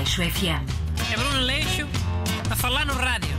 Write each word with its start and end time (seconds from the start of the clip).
Leixo 0.00 0.22
FM. 0.22 0.64
É 1.12 1.14
Bruno 1.14 1.40
Leixo 1.40 1.82
a 2.50 2.56
falar 2.56 2.86
no 2.86 2.94
rádio. 2.94 3.36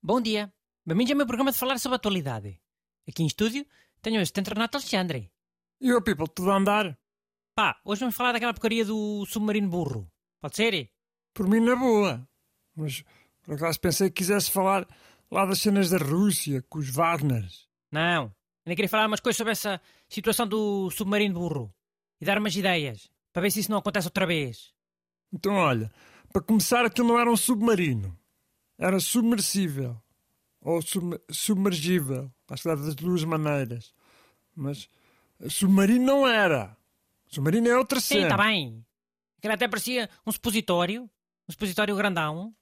Bom 0.00 0.20
dia. 0.20 0.52
Bem-vindos 0.86 1.10
ao 1.10 1.16
meu 1.16 1.26
programa 1.26 1.50
de 1.50 1.58
falar 1.58 1.76
sobre 1.80 1.94
a 1.94 1.96
atualidade. 1.96 2.60
Aqui 3.08 3.24
em 3.24 3.26
estúdio 3.26 3.66
tenho 4.00 4.18
o 4.18 4.22
assistente 4.22 4.50
Renato 4.50 4.76
Alexandre. 4.76 5.32
E 5.80 5.92
o 5.92 6.00
people, 6.00 6.28
tudo 6.28 6.52
a 6.52 6.56
andar? 6.56 6.96
Pá, 7.56 7.80
hoje 7.84 7.98
vamos 7.98 8.14
falar 8.14 8.30
daquela 8.30 8.54
porcaria 8.54 8.84
do 8.84 9.26
submarino 9.26 9.68
burro. 9.68 10.08
Pode 10.40 10.54
ser? 10.54 10.88
Por 11.34 11.48
mim 11.48 11.58
na 11.58 11.74
boa. 11.74 12.28
Mas 12.76 13.02
por 13.42 13.56
acaso 13.56 13.80
pensei 13.80 14.08
que 14.08 14.18
quisesse 14.18 14.52
falar 14.52 14.86
lá 15.28 15.44
das 15.44 15.58
cenas 15.58 15.90
da 15.90 15.98
Rússia, 15.98 16.62
com 16.68 16.78
os 16.78 16.90
Wagners. 16.90 17.68
Não. 17.90 18.32
Ainda 18.64 18.76
queria 18.76 18.88
falar 18.88 19.08
umas 19.08 19.18
coisas 19.18 19.36
sobre 19.36 19.50
essa 19.50 19.80
situação 20.08 20.46
do 20.46 20.92
submarino 20.92 21.34
burro. 21.34 21.74
E 22.20 22.24
dar 22.24 22.38
umas 22.38 22.54
ideias. 22.54 23.10
Para 23.38 23.44
ver 23.44 23.52
se 23.52 23.60
isso 23.60 23.70
não 23.70 23.78
acontece 23.78 24.08
outra 24.08 24.26
vez. 24.26 24.74
Então 25.32 25.54
olha, 25.54 25.92
para 26.32 26.42
começar 26.42 26.84
aquilo 26.84 27.06
não 27.06 27.20
era 27.20 27.30
um 27.30 27.36
submarino. 27.36 28.18
Era 28.76 28.98
submersível. 28.98 29.96
Ou 30.60 30.82
sub 30.82 31.16
submergível. 31.30 32.32
Acho 32.50 32.64
que 32.64 32.68
dá 32.68 32.74
das 32.74 32.96
duas 32.96 33.22
maneiras. 33.22 33.94
Mas 34.56 34.90
submarino 35.48 36.04
não 36.04 36.26
era. 36.26 36.76
Submarino 37.28 37.68
é 37.68 37.78
outra 37.78 38.00
Sim, 38.00 38.14
cena. 38.16 38.22
está 38.24 38.36
bem. 38.38 38.84
Aquilo 39.36 39.54
até 39.54 39.68
parecia 39.68 40.10
um 40.26 40.32
supositório. 40.32 41.08
Um 41.48 41.52
supositório 41.52 41.94
grandão. 41.94 42.52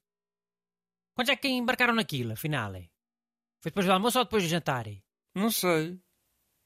Quantos 1.15 1.33
é 1.33 1.37
que 1.37 1.49
embarcaram 1.49 1.95
naquilo, 1.95 2.35
afinal? 2.35 2.75
é? 2.75 2.91
Foi 3.63 3.71
depois 3.71 3.87
do 3.87 3.93
almoço 3.93 4.19
ou 4.19 4.27
depois 4.27 4.43
do 4.43 4.49
jantar? 4.51 4.87
é? 4.87 5.03
Não 5.35 5.51
sei. 5.51 5.99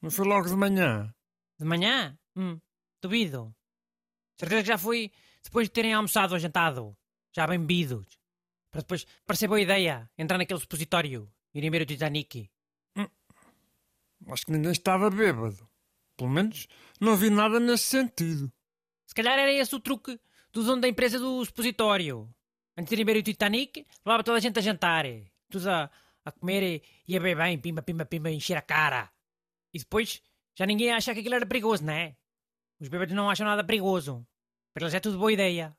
Não 0.01 0.11
foi 0.11 0.27
logo 0.27 0.49
de 0.49 0.55
manhã. 0.57 1.15
De 1.57 1.63
manhã? 1.63 2.19
Hum, 2.35 2.59
duvido. 3.01 3.55
Certeza 4.41 4.63
que 4.63 4.67
já 4.69 4.77
foi 4.77 5.11
depois 5.43 5.67
de 5.67 5.71
terem 5.71 5.93
almoçado 5.93 6.33
ou 6.33 6.39
jantado. 6.39 6.97
Já 7.31 7.45
bem 7.45 7.59
bebidos. 7.59 8.07
Para 8.71 8.81
depois 8.81 9.05
parecer 9.23 9.47
boa 9.47 9.61
ideia 9.61 10.09
entrar 10.17 10.39
naquele 10.39 10.59
supositório 10.59 11.31
e 11.53 11.59
irem 11.59 11.69
ver 11.69 11.83
o 11.83 11.85
Titanic. 11.85 12.49
Acho 14.27 14.45
que 14.47 14.51
ninguém 14.51 14.71
estava 14.71 15.11
bêbado. 15.11 15.69
Pelo 16.17 16.31
menos 16.31 16.67
não 16.99 17.15
vi 17.15 17.29
nada 17.29 17.59
nesse 17.59 17.83
sentido. 17.83 18.51
Se 19.05 19.13
calhar 19.13 19.37
era 19.37 19.53
esse 19.53 19.75
o 19.75 19.79
truque 19.79 20.19
do 20.51 20.63
dono 20.63 20.81
da 20.81 20.87
empresa 20.87 21.19
do 21.19 21.45
supositório. 21.45 22.27
Antes 22.75 22.89
de 22.89 22.95
irem 22.95 23.05
ver 23.05 23.19
o 23.19 23.23
Titanic, 23.23 23.85
levava 24.03 24.23
toda 24.23 24.37
a 24.37 24.41
gente 24.41 24.57
a 24.57 24.61
jantar. 24.63 25.05
Todos 25.51 25.67
a, 25.67 25.87
a 26.25 26.31
comer 26.31 26.63
e, 26.63 26.83
e 27.07 27.15
a 27.15 27.19
beber 27.19 27.43
bem, 27.43 27.59
pimba, 27.59 27.83
pimba, 27.83 28.05
pimba, 28.07 28.31
encher 28.31 28.57
a 28.57 28.61
cara. 28.63 29.11
E 29.71 29.77
depois 29.77 30.19
já 30.55 30.65
ninguém 30.65 30.91
acha 30.91 31.13
que 31.13 31.19
aquilo 31.19 31.35
era 31.35 31.45
perigoso, 31.45 31.85
não 31.85 31.93
é? 31.93 32.15
Os 32.79 32.87
bêbados 32.87 33.13
não 33.13 33.29
acham 33.29 33.45
nada 33.45 33.63
perigoso. 33.63 34.25
Para 34.73 34.83
eles 34.83 34.93
é 34.93 34.99
tudo 34.99 35.17
boa 35.17 35.33
ideia. 35.33 35.75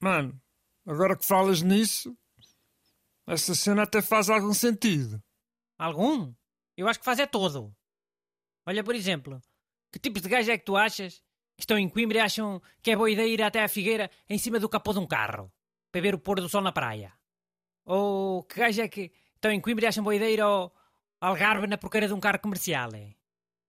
Mano, 0.00 0.40
agora 0.86 1.16
que 1.16 1.26
falas 1.26 1.60
nisso, 1.60 2.16
essa 3.26 3.54
cena 3.54 3.82
até 3.82 4.00
faz 4.00 4.30
algum 4.30 4.54
sentido. 4.54 5.22
Algum? 5.78 6.32
Eu 6.76 6.88
acho 6.88 6.98
que 6.98 7.04
faz 7.04 7.18
é 7.18 7.26
todo. 7.26 7.74
Olha, 8.66 8.84
por 8.84 8.94
exemplo, 8.94 9.40
que 9.92 9.98
tipos 9.98 10.22
de 10.22 10.28
gajos 10.28 10.48
é 10.48 10.58
que 10.58 10.64
tu 10.64 10.76
achas 10.76 11.18
que 11.56 11.62
estão 11.62 11.78
em 11.78 11.88
Coimbra 11.88 12.18
e 12.18 12.20
acham 12.20 12.62
que 12.82 12.90
é 12.90 12.96
boa 12.96 13.10
ideia 13.10 13.28
ir 13.28 13.42
até 13.42 13.62
à 13.62 13.68
Figueira 13.68 14.10
em 14.28 14.38
cima 14.38 14.58
do 14.58 14.68
capô 14.68 14.92
de 14.92 15.00
um 15.00 15.06
carro 15.06 15.52
para 15.90 16.00
ver 16.00 16.14
o 16.14 16.18
pôr 16.18 16.40
do 16.40 16.48
sol 16.48 16.62
na 16.62 16.72
praia? 16.72 17.12
Ou 17.84 18.44
que 18.44 18.60
gajos 18.60 18.78
é 18.78 18.88
que 18.88 19.12
estão 19.34 19.50
em 19.50 19.60
Coimbra 19.60 19.86
e 19.86 19.88
acham 19.88 20.04
boa 20.04 20.14
ideia 20.14 20.32
ir 20.32 20.40
ao 20.40 20.72
Algarve 21.20 21.66
na 21.66 21.76
porcaria 21.76 22.08
de 22.08 22.14
um 22.14 22.20
carro 22.20 22.38
comercial? 22.38 22.94
É? 22.94 23.14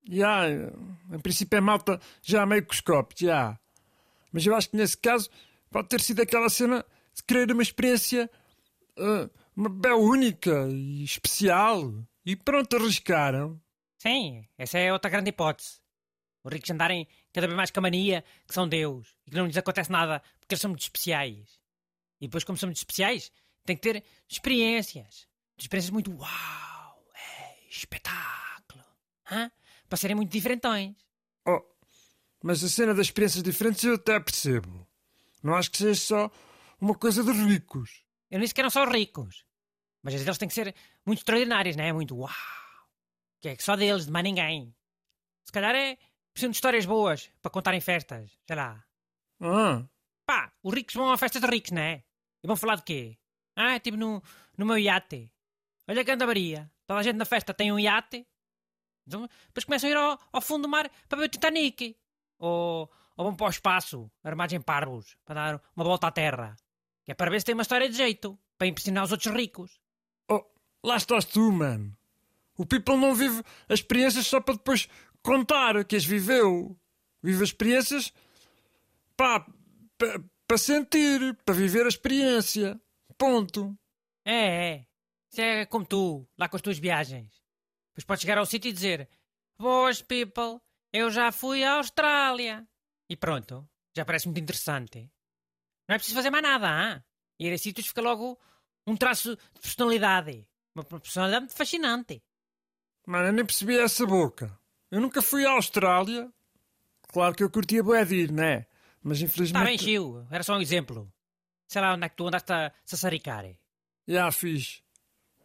Já, 0.09 0.49
em 0.49 1.19
princípio 1.19 1.57
é 1.57 1.61
malta 1.61 1.99
já 2.21 2.45
meio 2.45 2.65
com 2.65 2.73
os 2.73 2.81
copos, 2.81 3.19
já. 3.19 3.59
Mas 4.31 4.45
eu 4.45 4.55
acho 4.55 4.69
que 4.69 4.77
nesse 4.77 4.97
caso 4.97 5.29
pode 5.69 5.89
ter 5.89 6.01
sido 6.01 6.21
aquela 6.21 6.49
cena 6.49 6.85
de 7.13 7.23
querer 7.23 7.51
uma 7.51 7.61
experiência 7.61 8.29
ah, 8.97 9.29
uma 9.55 9.69
bem 9.69 9.93
única 9.93 10.67
e 10.69 11.03
especial. 11.03 11.93
E 12.25 12.35
pronto, 12.35 12.75
arriscaram. 12.75 13.59
Sim, 13.97 14.47
essa 14.57 14.77
é 14.77 14.91
outra 14.91 15.09
grande 15.09 15.29
hipótese. 15.29 15.79
Os 16.43 16.51
ricos 16.51 16.69
andarem 16.71 17.07
cada 17.31 17.47
vez 17.47 17.55
mais 17.55 17.71
com 17.71 17.79
a 17.79 17.83
mania 17.83 18.23
que 18.47 18.53
são 18.53 18.67
Deus 18.67 19.15
e 19.27 19.31
que 19.31 19.37
não 19.37 19.45
lhes 19.45 19.57
acontece 19.57 19.91
nada 19.91 20.21
porque 20.39 20.53
eles 20.53 20.61
são 20.61 20.69
muito 20.69 20.81
especiais. 20.81 21.59
E 22.19 22.27
depois, 22.27 22.43
como 22.43 22.57
são 22.57 22.67
muito 22.67 22.77
especiais, 22.77 23.31
têm 23.65 23.75
que 23.75 23.81
ter 23.81 24.03
experiências. 24.27 25.27
Experiências 25.57 25.91
muito 25.91 26.11
uau, 26.15 27.05
é, 27.13 27.67
espetáculo. 27.69 28.83
Hã? 29.29 29.51
Para 29.91 29.97
serem 29.97 30.15
muito 30.15 30.31
diferentões. 30.31 30.95
Oh, 31.45 31.61
mas 32.41 32.63
a 32.63 32.69
cena 32.69 32.93
das 32.93 33.07
experiências 33.07 33.43
diferentes 33.43 33.83
eu 33.83 33.95
até 33.95 34.17
percebo. 34.21 34.87
Não 35.43 35.53
acho 35.53 35.69
que 35.69 35.79
seja 35.79 35.99
só 35.99 36.31
uma 36.79 36.95
coisa 36.95 37.21
de 37.21 37.31
ricos. 37.33 38.01
Eu 38.29 38.39
nem 38.39 38.47
sequer 38.47 38.63
não 38.63 38.69
são 38.69 38.89
ricos. 38.89 39.43
Mas 40.01 40.13
as 40.13 40.21
deles 40.23 40.37
têm 40.37 40.47
que 40.47 40.53
ser 40.53 40.73
muito 41.05 41.19
extraordinárias, 41.19 41.75
não 41.75 41.83
é? 41.83 41.91
Muito 41.91 42.15
uau. 42.15 42.31
Que 43.41 43.49
é 43.49 43.55
que 43.57 43.61
só 43.61 43.75
deles, 43.75 44.05
de 44.05 44.13
mais 44.13 44.23
ninguém. 44.23 44.73
Se 45.43 45.51
calhar 45.51 45.75
é 45.75 45.97
precisam 46.33 46.51
de 46.51 46.55
histórias 46.55 46.85
boas 46.85 47.29
para 47.41 47.51
contar 47.51 47.73
em 47.73 47.81
festas. 47.81 48.31
Sei 48.47 48.55
lá. 48.55 48.81
Ah, 49.41 49.83
Pá, 50.25 50.53
os 50.63 50.73
ricos 50.73 50.95
vão 50.95 51.11
a 51.11 51.17
festas 51.17 51.41
de 51.41 51.47
ricos, 51.49 51.71
não 51.71 51.81
é? 51.81 52.01
E 52.41 52.47
vão 52.47 52.55
falar 52.55 52.75
de 52.77 52.83
quê? 52.83 53.17
Ah, 53.57 53.77
tipo 53.77 53.97
no, 53.97 54.23
no 54.57 54.65
meu 54.65 54.77
iate. 54.77 55.29
Olha 55.85 56.05
que 56.05 56.11
andabaria. 56.11 56.71
Toda 56.87 57.01
a 57.01 57.03
gente 57.03 57.17
na 57.17 57.25
festa 57.25 57.53
tem 57.53 57.73
um 57.73 57.77
iate. 57.77 58.25
Então, 59.17 59.29
Depois 59.47 59.65
começam 59.65 59.87
a 59.89 59.91
ir 59.91 59.95
ao, 59.97 60.19
ao 60.31 60.41
fundo 60.41 60.63
do 60.63 60.69
mar 60.69 60.89
para 61.09 61.19
ver 61.19 61.25
o 61.25 61.29
Titanic. 61.29 61.95
Ou, 62.39 62.89
ou 63.17 63.25
vão 63.25 63.35
para 63.35 63.47
o 63.47 63.49
espaço, 63.49 64.09
armados 64.23 64.53
em 64.53 64.61
parvos, 64.61 65.15
para 65.25 65.35
dar 65.35 65.61
uma 65.75 65.83
volta 65.85 66.07
à 66.07 66.11
terra. 66.11 66.55
Que 67.03 67.11
é 67.11 67.15
para 67.15 67.29
ver 67.29 67.39
se 67.39 67.45
tem 67.45 67.53
uma 67.53 67.61
história 67.63 67.89
de 67.89 67.95
jeito, 67.95 68.37
para 68.57 68.67
impressionar 68.67 69.03
os 69.03 69.11
outros 69.11 69.33
ricos. 69.33 69.79
oh, 70.29 70.43
lá 70.83 70.95
estás 70.97 71.25
tu, 71.25 71.51
mano. 71.51 71.95
O 72.57 72.65
people 72.65 72.95
não 72.97 73.13
vive 73.15 73.43
as 73.67 73.79
experiências 73.79 74.27
só 74.27 74.39
para 74.39 74.53
depois 74.55 74.87
contar 75.23 75.83
que 75.85 75.95
as 75.95 76.05
viveu. 76.05 76.77
Vive 77.23 77.43
as 77.43 77.49
experiências 77.49 78.13
pá, 79.17 79.39
pa- 79.97 80.23
para 80.47 80.57
sentir, 80.57 81.35
para 81.45 81.53
viver 81.55 81.85
a 81.85 81.89
experiência. 81.89 82.79
Ponto. 83.17 83.77
É, 84.25 84.69
é. 84.73 84.85
Isso 85.31 85.41
é 85.41 85.65
como 85.65 85.85
tu, 85.85 86.27
lá 86.37 86.49
com 86.49 86.55
as 86.57 86.61
tuas 86.61 86.77
viagens. 86.77 87.40
Depois 88.01 88.05
podes 88.05 88.21
chegar 88.21 88.37
ao 88.37 88.45
sítio 88.45 88.69
e 88.69 88.73
dizer: 88.73 89.07
Boas, 89.57 90.01
people, 90.01 90.59
eu 90.91 91.11
já 91.11 91.31
fui 91.31 91.63
à 91.63 91.73
Austrália. 91.73 92.67
E 93.09 93.15
pronto, 93.15 93.67
já 93.95 94.03
parece 94.03 94.27
muito 94.27 94.39
interessante. 94.39 95.09
Não 95.87 95.95
é 95.95 95.97
preciso 95.97 96.15
fazer 96.15 96.29
mais 96.29 96.43
nada, 96.43 96.67
hã? 96.67 97.03
Ir 97.39 97.53
a 97.53 97.57
sítios 97.57 97.87
fica 97.87 98.01
logo 98.01 98.39
um 98.87 98.95
traço 98.95 99.35
de 99.35 99.59
personalidade. 99.61 100.47
Uma 100.73 100.83
personalidade 100.83 101.41
muito 101.41 101.55
fascinante. 101.55 102.23
Mano, 103.05 103.27
eu 103.27 103.33
nem 103.33 103.45
percebi 103.45 103.77
essa 103.77 104.05
boca. 104.05 104.57
Eu 104.89 105.01
nunca 105.01 105.21
fui 105.21 105.45
à 105.45 105.51
Austrália. 105.51 106.31
Claro 107.07 107.35
que 107.35 107.43
eu 107.43 107.49
curtia 107.49 107.83
bué 107.83 108.03
de 108.05 108.15
ir, 108.15 108.31
né? 108.31 108.65
Mas 109.03 109.17
Está 109.17 109.25
infelizmente... 109.25 109.65
bem, 109.65 109.77
Chiu, 109.77 110.25
era 110.31 110.43
só 110.43 110.55
um 110.55 110.61
exemplo. 110.61 111.11
Sei 111.67 111.81
lá 111.81 111.93
onde 111.93 112.05
é 112.05 112.09
que 112.09 112.15
tu 112.15 112.27
andaste 112.27 112.51
a 112.51 112.71
sassaricar. 112.85 113.45
Já 114.07 114.31
fiz. 114.31 114.81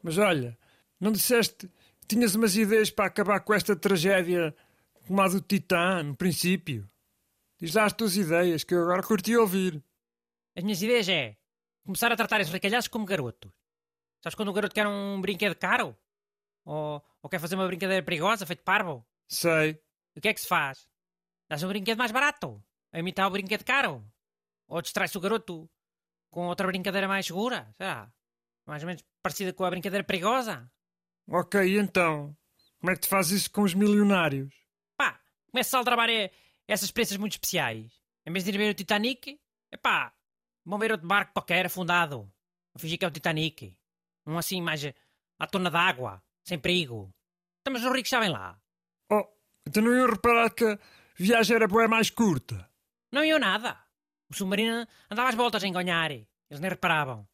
Mas 0.03 0.17
olha, 0.19 0.57
não 1.01 1.13
disseste 1.13 1.71
tinhas 2.07 2.35
umas 2.35 2.57
ideias 2.57 2.91
para 2.91 3.07
acabar 3.07 3.41
com 3.41 3.53
esta 3.53 3.75
tragédia 3.75 4.55
como 5.07 5.21
a 5.21 5.29
do 5.29 5.41
Titã, 5.41 6.03
no 6.03 6.17
princípio? 6.17 6.89
Diz 7.59 7.75
lá 7.75 7.85
as 7.85 7.93
tuas 7.93 8.17
ideias, 8.17 8.65
que 8.65 8.75
eu 8.75 8.83
agora 8.83 9.03
curti 9.03 9.37
ouvir. 9.37 9.83
As 10.55 10.63
minhas 10.63 10.83
ideias 10.83 11.09
é 11.09 11.37
começar 11.85 12.13
a 12.13 12.17
tratar 12.17 12.41
esses 12.41 12.53
ricalhaços 12.53 12.89
como 12.89 13.07
garotos. 13.07 13.53
Sabes 14.23 14.35
quando 14.35 14.49
o 14.49 14.53
garoto 14.53 14.75
quer 14.75 14.87
um 14.87 15.21
brinquedo 15.21 15.55
caro? 15.55 15.97
Ou, 16.65 17.03
ou 17.23 17.31
quer 17.31 17.39
fazer 17.39 17.55
uma 17.55 17.67
brincadeira 17.67 18.05
perigosa, 18.05 18.45
feito 18.45 18.63
parvo? 18.63 19.07
Sei. 19.29 19.81
E 20.15 20.19
o 20.19 20.23
que 20.23 20.29
é 20.29 20.35
que 20.35 20.41
se 20.41 20.49
faz? 20.49 20.89
Dás 21.49 21.63
um 21.63 21.69
brinquedo 21.69 21.99
mais 21.99 22.11
barato, 22.11 22.63
a 22.93 22.99
imitar 22.99 23.27
o 23.27 23.31
brinquedo 23.31 23.65
caro. 23.65 24.05
Ou 24.67 24.83
distrai-se 24.83 25.17
o 25.17 25.21
garoto 25.21 25.71
com 26.31 26.49
outra 26.49 26.67
brincadeira 26.67 27.07
mais 27.07 27.27
segura, 27.27 27.71
sei 27.77 27.87
lá. 27.87 28.13
Mais 28.67 28.83
ou 28.83 28.89
menos 28.89 29.05
parecida 29.23 29.53
com 29.53 29.65
a 29.65 29.71
brincadeira 29.71 30.05
perigosa. 30.05 30.71
Ok, 31.29 31.79
então? 31.79 32.37
Como 32.81 32.91
é 32.91 32.95
que 32.95 33.01
tu 33.01 33.09
fazes 33.09 33.41
isso 33.41 33.51
com 33.51 33.63
os 33.63 33.75
milionários? 33.75 34.55
Pá, 34.97 35.21
começa 35.51 35.77
a 35.77 35.81
aldrabar 35.81 36.09
eh, 36.09 36.31
essas 36.69 36.87
experiências 36.87 37.19
muito 37.19 37.33
especiais. 37.33 37.93
Em 38.25 38.33
vez 38.33 38.45
de 38.45 38.51
ir 38.51 38.59
ver 38.59 38.71
o 38.71 38.75
Titanic, 38.75 39.41
epá, 39.73 40.15
vão 40.65 40.79
ver 40.79 40.93
outro 40.93 41.07
barco 41.07 41.33
qualquer 41.33 41.67
afundado. 41.67 42.33
A 42.75 42.79
fingir 42.79 42.99
que 42.99 43.05
é 43.05 43.09
o 43.09 43.11
Titanic. 43.11 43.77
Um 44.25 44.39
assim 44.39 44.63
mais 44.63 44.85
eh, 44.85 44.95
à 45.39 45.47
tona 45.47 45.71
d'água, 45.71 46.23
sem 46.45 46.59
perigo. 46.59 47.13
Então, 47.61 47.73
mas 47.73 47.85
os 47.85 47.93
ricos 47.93 48.11
sabem 48.11 48.31
lá. 48.31 48.61
Oh, 49.11 49.27
então 49.67 49.83
não 49.83 49.95
iam 49.97 50.09
reparar 50.09 50.51
que 50.51 50.65
a 50.65 50.79
viagem 51.17 51.57
era 51.57 51.67
bué 51.67 51.89
mais 51.89 52.09
curta? 52.09 52.71
Não 53.11 53.25
iam 53.25 53.41
nada. 53.41 53.77
O 54.31 54.35
submarino 54.35 54.87
andava 55.11 55.29
às 55.29 55.35
voltas 55.35 55.65
a 55.65 55.67
enganhar. 55.67 56.13
Eles 56.13 56.61
nem 56.61 56.71
reparavam. 56.71 57.29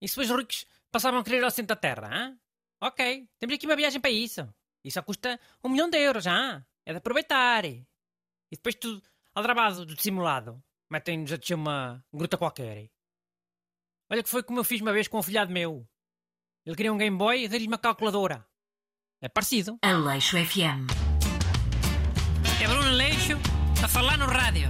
E 0.00 0.08
se 0.08 0.14
depois 0.14 0.30
os 0.30 0.36
ricos 0.38 0.66
passavam 0.90 1.20
a 1.20 1.24
querer 1.24 1.44
ao 1.44 1.50
centro 1.50 1.74
da 1.74 1.76
terra, 1.76 2.08
hã? 2.10 2.38
Ok, 2.80 3.28
temos 3.38 3.54
aqui 3.54 3.66
uma 3.66 3.76
viagem 3.76 4.00
para 4.00 4.10
isso. 4.10 4.46
Isso 4.84 4.94
só 4.94 5.02
custa 5.02 5.40
um 5.64 5.68
milhão 5.68 5.88
de 5.90 5.98
euros, 5.98 6.26
hã? 6.26 6.64
É 6.84 6.92
de 6.92 6.98
aproveitar. 6.98 7.64
E 7.64 7.84
depois 8.52 8.74
tu 8.74 9.02
aldrabado 9.34 9.84
do 9.84 9.94
dissimulado. 9.94 10.62
Metem-nos 10.90 11.32
a 11.32 11.36
descer 11.36 11.54
uma 11.54 12.04
gruta 12.12 12.36
qualquer. 12.36 12.88
Olha 14.10 14.22
que 14.22 14.28
foi 14.28 14.42
como 14.42 14.60
eu 14.60 14.64
fiz 14.64 14.80
uma 14.80 14.92
vez 14.92 15.08
com 15.08 15.18
um 15.18 15.22
filhado 15.22 15.52
meu. 15.52 15.86
Ele 16.64 16.76
queria 16.76 16.92
um 16.92 16.98
Game 16.98 17.16
Boy 17.16 17.44
e 17.44 17.48
dei-lhe 17.48 17.66
uma 17.66 17.78
calculadora. 17.78 18.46
É 19.20 19.28
parecido. 19.28 19.78
Aleixo 19.82 20.36
FM. 20.36 20.86
É 22.62 22.68
Bruno 22.68 22.90
Leixo 22.90 23.32
a 23.82 23.88
falar 23.88 24.18
no 24.18 24.26
rádio. 24.26 24.68